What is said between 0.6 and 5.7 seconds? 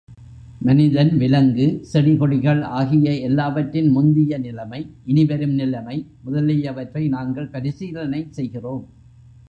மனிதன், விலங்கு, செடி கொடிகள் ஆகிய எல்லாவற்றின் முந்திய நிலைமை, இனிவரும்